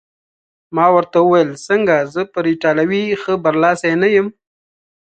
[0.75, 4.27] ما ورته وویل: څنګه، زه پر ایټالوي ښه برلاسی نه یم؟